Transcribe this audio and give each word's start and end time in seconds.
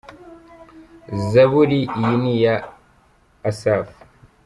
Zaburi 1.29 1.79
iyi 1.99 2.15
ni 2.21 2.31
iya 2.37 2.55
Asafu. 3.49 3.97